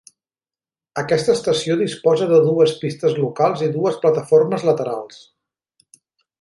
[1.01, 5.25] Aquesta estació disposa de dues pistes locals i dues plataformes laterals.